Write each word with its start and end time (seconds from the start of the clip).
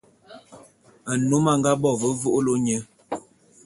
Nnôm 1.19 1.45
a 1.51 1.53
nga 1.59 1.71
bo 1.81 1.89
ve 1.99 2.07
vô'ôlô 2.21 2.53
nye. 2.65 2.77